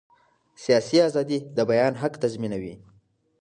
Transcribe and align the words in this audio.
سیاسي 0.63 0.97
ازادي 1.09 1.37
د 1.57 1.57
بیان 1.69 1.93
حق 2.01 2.13
تضمینوي 2.23 2.75